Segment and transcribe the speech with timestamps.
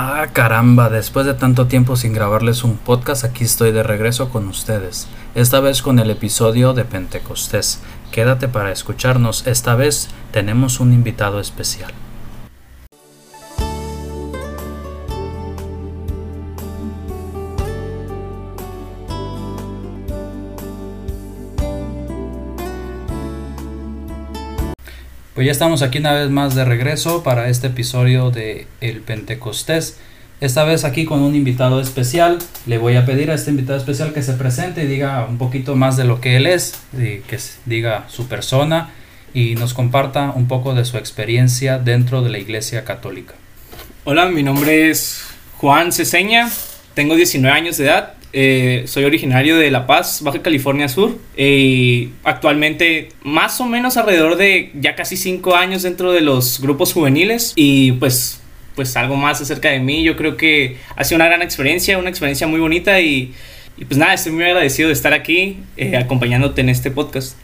[0.00, 4.46] Ah, caramba, después de tanto tiempo sin grabarles un podcast, aquí estoy de regreso con
[4.46, 7.80] ustedes, esta vez con el episodio de Pentecostés.
[8.12, 11.92] Quédate para escucharnos, esta vez tenemos un invitado especial.
[25.38, 29.96] Pues ya estamos aquí una vez más de regreso para este episodio de El Pentecostés.
[30.40, 32.38] Esta vez aquí con un invitado especial.
[32.66, 35.76] Le voy a pedir a este invitado especial que se presente y diga un poquito
[35.76, 38.90] más de lo que él es, y que diga su persona
[39.32, 43.34] y nos comparta un poco de su experiencia dentro de la Iglesia Católica.
[44.02, 45.22] Hola, mi nombre es
[45.58, 46.50] Juan Ceseña,
[46.94, 51.18] tengo 19 años de edad, eh, soy originario de La Paz, Baja California Sur.
[51.36, 56.92] y actualmente, más o menos alrededor de ya casi 5 años dentro de los grupos
[56.92, 57.52] juveniles.
[57.56, 58.40] Y pues,
[58.74, 60.02] pues algo más acerca de mí.
[60.02, 63.00] Yo creo que ha sido una gran experiencia, una experiencia muy bonita.
[63.00, 63.34] Y,
[63.76, 67.36] pues nada, estoy muy agradecido de estar aquí eh, acompañándote en este podcast.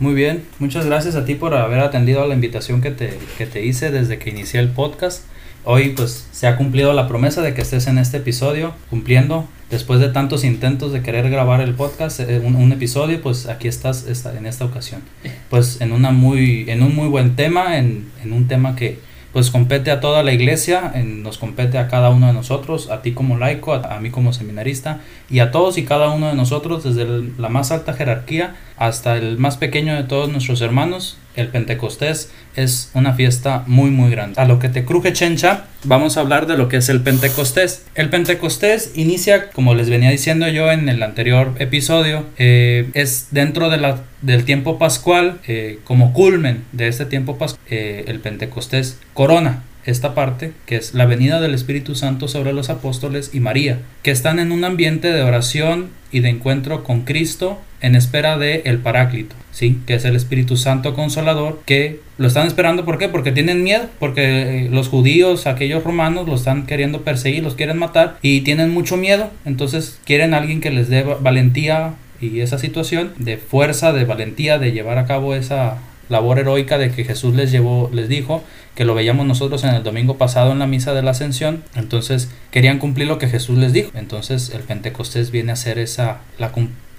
[0.00, 3.44] Muy bien, muchas gracias a ti por haber atendido a la invitación que te, que
[3.44, 5.24] te hice desde que inicié el podcast.
[5.64, 10.00] Hoy pues se ha cumplido la promesa de que estés en este episodio, cumpliendo después
[10.00, 14.46] de tantos intentos de querer grabar el podcast, eh, un, episodio, pues aquí estás en
[14.46, 15.02] esta ocasión.
[15.50, 18.98] Pues en, una muy, en un muy buen tema, en, en un tema que
[19.32, 23.02] pues compete a toda la iglesia, en, nos compete a cada uno de nosotros, a
[23.02, 26.82] ti como laico, a, mí como seminarista, y a todos y cada uno de nosotros,
[26.82, 27.06] desde
[27.38, 32.90] la más alta jerarquía hasta el más pequeño de todos nuestros hermanos, el Pentecostés es
[32.94, 34.40] una fiesta muy muy grande.
[34.40, 37.84] A lo que te cruje chencha, vamos a hablar de lo que es el Pentecostés.
[37.94, 43.68] El Pentecostés inicia, como les venía diciendo yo en el anterior episodio, eh, es dentro
[43.68, 48.98] de la, del tiempo pascual, eh, como culmen de este tiempo pascual, eh, el Pentecostés
[49.12, 53.78] corona esta parte, que es la venida del Espíritu Santo sobre los apóstoles y María,
[54.02, 58.62] que están en un ambiente de oración y de encuentro con Cristo en espera de
[58.64, 59.80] el Paráclito, ¿sí?
[59.86, 63.08] que es el Espíritu Santo Consolador, que lo están esperando, ¿por qué?
[63.08, 67.78] Porque tienen miedo, porque eh, los judíos, aquellos romanos, lo están queriendo perseguir, los quieren
[67.78, 73.12] matar y tienen mucho miedo, entonces quieren alguien que les dé valentía y esa situación
[73.18, 75.78] de fuerza, de valentía, de llevar a cabo esa
[76.10, 78.42] labor heroica de que Jesús les llevó, les dijo,
[78.74, 82.30] que lo veíamos nosotros en el domingo pasado en la misa de la ascensión, entonces
[82.50, 86.52] querían cumplir lo que Jesús les dijo, entonces el Pentecostés viene a ser esa, la,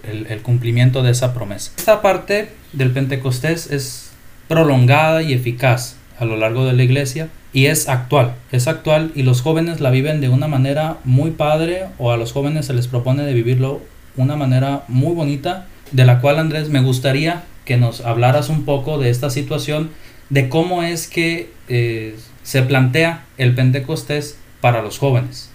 [0.03, 1.71] el, cumplimiento de esa promesa.
[1.77, 4.11] Esta parte del Pentecostés es
[4.47, 9.23] prolongada y eficaz a lo largo de la iglesia y es actual, es actual y
[9.23, 12.87] los jóvenes la viven de una manera muy padre o a los jóvenes se les
[12.87, 13.81] propone de vivirlo
[14.17, 18.97] una manera muy bonita de la cual Andrés me gustaría que nos hablaras un poco
[18.97, 19.91] de esta situación,
[20.29, 25.50] de cómo es que eh, se plantea el Pentecostés para los jóvenes.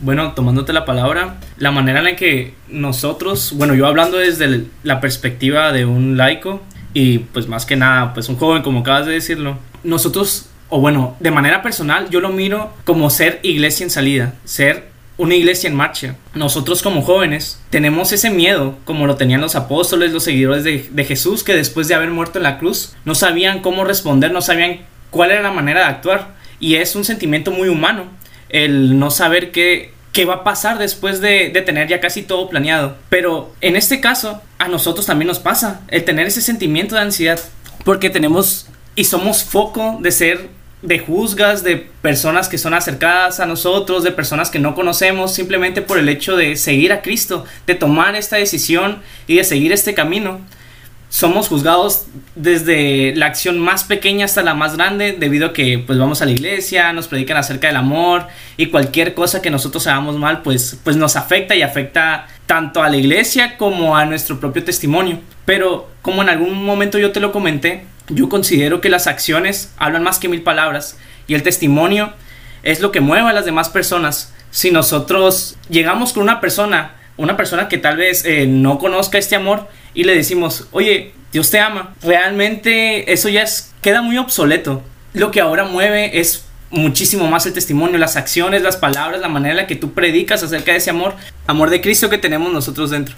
[0.00, 5.00] Bueno, tomándote la palabra, la manera en la que nosotros, bueno, yo hablando desde la
[5.00, 6.62] perspectiva de un laico
[6.94, 11.16] y pues más que nada, pues un joven como acabas de decirlo, nosotros, o bueno,
[11.20, 14.88] de manera personal, yo lo miro como ser iglesia en salida, ser
[15.18, 16.16] una iglesia en marcha.
[16.34, 21.42] Nosotros como jóvenes tenemos ese miedo, como lo tenían los apóstoles, los seguidores de, Jesús,
[21.42, 25.32] que después de haber muerto en la cruz, no sabían cómo responder, no sabían cuál
[25.32, 26.38] era la manera de actuar.
[26.60, 28.04] Y es un sentimiento muy humano,
[28.48, 32.48] el no saber qué, qué va a pasar después de, de tener ya casi todo
[32.48, 32.96] planeado.
[33.08, 37.40] Pero en este caso, a nosotros también nos pasa el tener ese sentimiento de ansiedad,
[37.84, 40.48] porque tenemos y somos foco de ser
[40.82, 45.82] de juzgas, de personas que son acercadas a nosotros, de personas que no conocemos, simplemente
[45.82, 49.94] por el hecho de seguir a Cristo, de tomar esta decisión y de seguir este
[49.94, 50.40] camino.
[51.10, 55.98] Somos juzgados desde la acción más pequeña hasta la más grande, debido a que pues
[55.98, 58.26] vamos a la iglesia, nos predican acerca del amor
[58.58, 62.90] y cualquier cosa que nosotros hagamos mal, pues, pues nos afecta y afecta tanto a
[62.90, 65.20] la iglesia como a nuestro propio testimonio.
[65.46, 70.02] Pero como en algún momento yo te lo comenté, yo considero que las acciones hablan
[70.02, 72.12] más que mil palabras y el testimonio
[72.62, 74.34] es lo que mueve a las demás personas.
[74.50, 79.36] Si nosotros llegamos con una persona, una persona que tal vez eh, no conozca este
[79.36, 84.82] amor y le decimos, oye, Dios te ama, realmente eso ya es, queda muy obsoleto.
[85.12, 89.52] Lo que ahora mueve es muchísimo más el testimonio, las acciones, las palabras, la manera
[89.52, 91.14] en la que tú predicas acerca de ese amor,
[91.46, 93.16] amor de Cristo que tenemos nosotros dentro.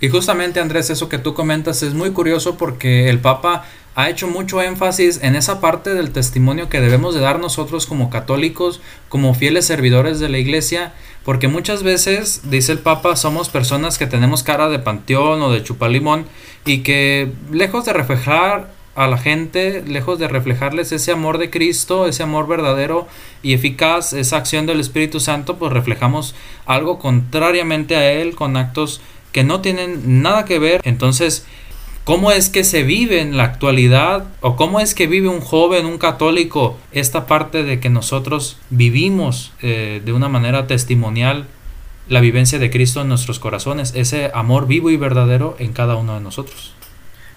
[0.00, 3.64] Y justamente Andrés, eso que tú comentas es muy curioso porque el Papa
[3.94, 8.08] ha hecho mucho énfasis en esa parte del testimonio que debemos de dar nosotros como
[8.08, 10.94] católicos, como fieles servidores de la iglesia,
[11.24, 15.62] porque muchas veces, dice el Papa, somos personas que tenemos cara de panteón o de
[15.62, 16.24] chupalimón
[16.64, 22.06] y que lejos de reflejar a la gente, lejos de reflejarles ese amor de Cristo,
[22.06, 23.06] ese amor verdadero
[23.42, 26.34] y eficaz, esa acción del Espíritu Santo, pues reflejamos
[26.66, 29.00] algo contrariamente a Él con actos
[29.32, 30.80] que no tienen nada que ver.
[30.84, 31.46] Entonces,
[32.04, 35.86] ¿cómo es que se vive en la actualidad o cómo es que vive un joven,
[35.86, 41.46] un católico, esta parte de que nosotros vivimos eh, de una manera testimonial
[42.08, 46.14] la vivencia de Cristo en nuestros corazones, ese amor vivo y verdadero en cada uno
[46.14, 46.74] de nosotros?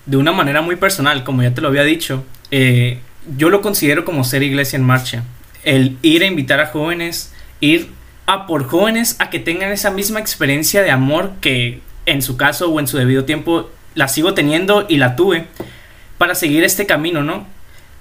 [0.05, 2.99] de una manera muy personal, como ya te lo había dicho, eh,
[3.37, 5.23] yo lo considero como ser iglesia en marcha.
[5.63, 7.89] El ir a invitar a jóvenes, ir
[8.25, 12.69] a por jóvenes a que tengan esa misma experiencia de amor que en su caso
[12.69, 15.47] o en su debido tiempo la sigo teniendo y la tuve
[16.17, 17.45] para seguir este camino, ¿no?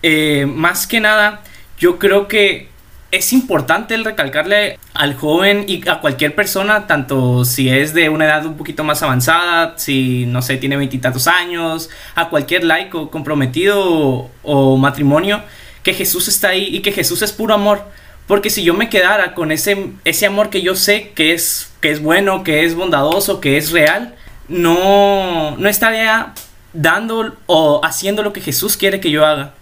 [0.03, 1.43] Eh, más que nada,
[1.79, 2.69] yo creo que
[3.13, 8.25] es importante el recalcarle al joven y a cualquier persona, tanto si es de una
[8.25, 14.31] edad un poquito más avanzada, si no sé, tiene veintitantos años, a cualquier laico comprometido
[14.43, 15.43] o, matrimonio,
[15.83, 17.87] que Jesús está ahí y que Jesús es puro amor.
[18.27, 21.91] Porque si yo me quedara con ese, ese amor que yo sé que es, que
[21.91, 24.15] es bueno, que es bondadoso, que es real,
[24.49, 26.33] no, no estaría
[26.73, 29.55] dando o haciendo lo que Jesús quiere que yo haga.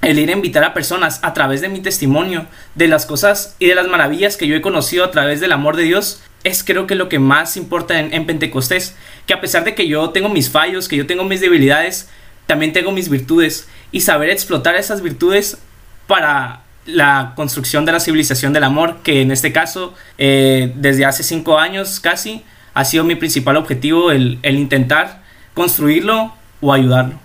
[0.00, 2.46] El ir a invitar a personas a través de mi testimonio,
[2.76, 5.76] de las cosas y de las maravillas que yo he conocido a través del amor
[5.76, 8.94] de Dios, es creo que lo que más importa en, Pentecostés,
[9.26, 12.08] que a pesar de que yo tengo mis fallos, que yo tengo mis debilidades,
[12.46, 13.68] también tengo mis virtudes.
[13.90, 15.58] Y saber explotar esas virtudes
[16.06, 21.22] para la construcción de la civilización del amor, que en este caso, eh, desde hace
[21.22, 22.42] cinco años casi,
[22.72, 27.20] ha sido mi principal objetivo el, intentar construirlo o ayudarlo.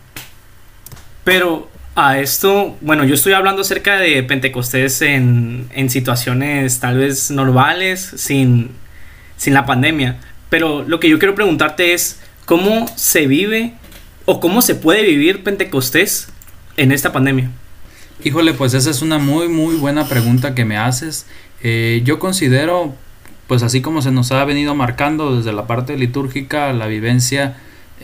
[1.23, 7.31] Pero a esto, bueno, yo estoy hablando acerca de Pentecostés en, en situaciones tal vez
[7.31, 8.71] normales, sin,
[9.37, 10.17] sin la pandemia.
[10.49, 13.73] Pero lo que yo quiero preguntarte es, ¿cómo se vive
[14.25, 16.27] o cómo se puede vivir Pentecostés
[16.75, 17.49] en esta pandemia?
[18.21, 21.25] Híjole, pues esa es una muy, muy buena pregunta que me haces.
[21.61, 22.93] Eh, yo considero,
[23.47, 27.57] pues así como se nos ha venido marcando desde la parte litúrgica, la vivencia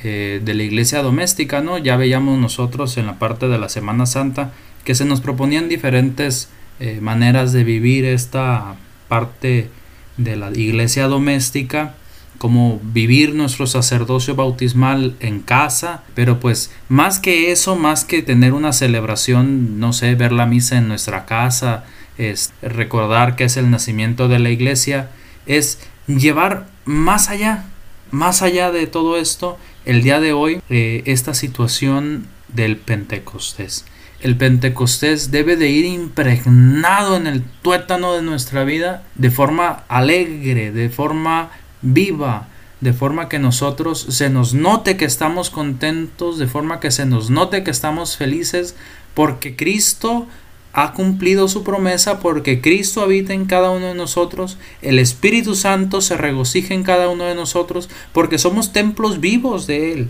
[0.04, 1.78] eh, de la iglesia doméstica, ¿no?
[1.78, 4.52] Ya veíamos nosotros en la parte de la Semana Santa
[4.84, 8.76] que se nos proponían diferentes eh, maneras de vivir esta
[9.08, 9.70] parte
[10.18, 11.96] de la iglesia doméstica
[12.38, 18.54] como vivir nuestro sacerdocio bautismal en casa, pero pues más que eso, más que tener
[18.54, 21.84] una celebración, no sé, ver la misa en nuestra casa,
[22.18, 25.10] es recordar que es el nacimiento de la iglesia,
[25.46, 27.66] es llevar más allá,
[28.12, 33.86] más allá de todo esto, el día de hoy, eh, esta situación del Pentecostés.
[34.22, 40.72] El Pentecostés debe de ir impregnado en el tuétano de nuestra vida de forma alegre,
[40.72, 42.48] de forma viva,
[42.82, 47.30] de forma que nosotros se nos note que estamos contentos, de forma que se nos
[47.30, 48.76] note que estamos felices,
[49.14, 50.28] porque Cristo
[50.72, 56.00] ha cumplido su promesa porque Cristo habita en cada uno de nosotros, el Espíritu Santo
[56.00, 60.10] se regocija en cada uno de nosotros porque somos templos vivos de Él.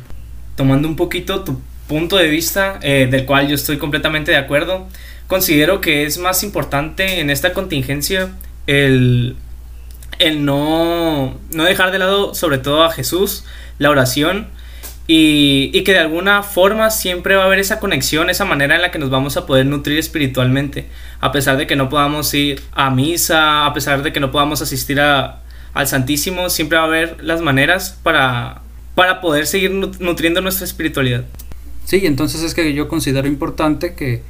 [0.55, 4.87] Tomando un poquito tu punto de vista, eh, del cual yo estoy completamente de acuerdo,
[5.27, 8.29] considero que es más importante en esta contingencia
[8.67, 9.37] el,
[10.19, 13.45] el no, no dejar de lado sobre todo a Jesús,
[13.79, 14.47] la oración,
[15.11, 18.91] y, que de alguna forma siempre va a haber esa conexión, esa manera en la
[18.91, 20.87] que nos vamos a poder nutrir espiritualmente,
[21.19, 24.61] a pesar de que no podamos ir a misa, a pesar de que no podamos
[24.61, 25.41] asistir a,
[25.73, 28.61] al Santísimo, siempre va a haber las maneras para,
[28.93, 31.23] para poder seguir nutriendo nuestra espiritualidad.
[31.85, 34.21] Sí, entonces es que yo considero importante que,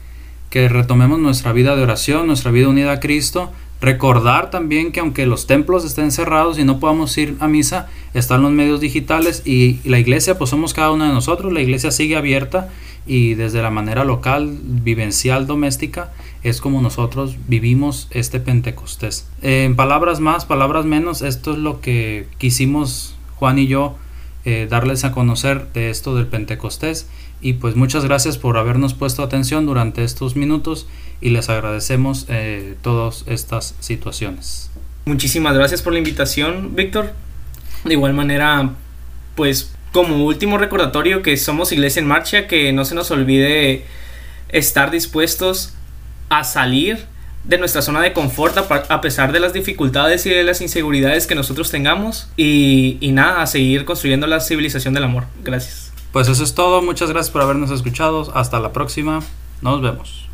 [0.49, 5.25] que retomemos nuestra vida de oración, nuestra vida unida a Cristo, Recordar también que aunque
[5.25, 9.79] los templos estén cerrados y no podamos ir a misa, están los medios digitales y
[9.87, 12.69] la iglesia, pues somos cada uno de nosotros, la iglesia sigue abierta
[13.07, 16.11] y desde la manera local, vivencial, doméstica,
[16.43, 19.27] es como nosotros vivimos este Pentecostés.
[19.41, 23.95] En palabras más, palabras menos, esto es lo que quisimos Juan y yo
[24.49, 27.07] eh, darles a conocer de esto del Pentecostés
[27.39, 30.87] y pues muchas gracias por habernos puesto atención durante estos minutos
[31.21, 34.71] y les agradecemos eh, todas estas situaciones.
[35.05, 37.13] Muchísimas gracias por la invitación, Víctor.
[37.83, 38.71] De igual manera,
[39.35, 43.85] pues como último recordatorio que somos Iglesia en Marcha, que no se nos olvide
[44.49, 45.73] estar dispuestos
[46.29, 47.05] a salir
[47.43, 51.35] de nuestra zona de confort a pesar de las dificultades y de las inseguridades que
[51.35, 55.25] nosotros tengamos y, nada, a seguir construyendo la civilización del amor.
[55.43, 55.91] Gracias.
[56.11, 59.21] Pues eso es todo, muchas gracias por habernos escuchado, hasta la próxima,
[59.61, 60.28] nos vemos.